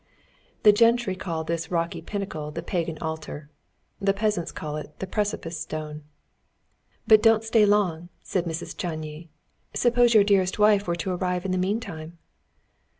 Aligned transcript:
The 0.63 0.71
gentry 0.71 1.15
call 1.15 1.43
this 1.43 1.69
rocky 1.69 2.01
pinnacle 2.01 2.49
the 2.49 2.63
Pagan 2.63 2.97
Altar; 2.97 3.51
the 3.99 4.15
peasants 4.15 4.51
call 4.51 4.75
it 4.77 4.97
the 4.97 5.05
Precipice 5.05 5.59
Stone. 5.59 6.01
"But 7.05 7.21
don't 7.21 7.43
stay 7.43 7.67
long," 7.67 8.09
said 8.23 8.45
Mrs. 8.45 8.75
Csányi; 8.75 9.27
"suppose 9.75 10.15
your 10.15 10.23
dearest 10.23 10.57
were 10.57 10.79
to 10.79 11.11
arrive 11.11 11.45
in 11.45 11.51
the 11.51 11.59
meantime?" 11.59 12.17